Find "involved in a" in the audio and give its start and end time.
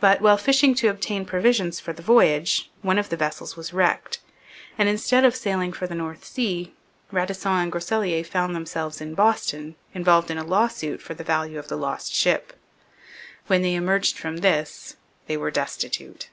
9.94-10.44